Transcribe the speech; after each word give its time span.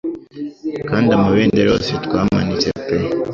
Kandi 0.89 1.09
amabendera 1.17 1.67
yose 1.71 1.89
twamanitse 2.05 2.67
pe 2.85 2.97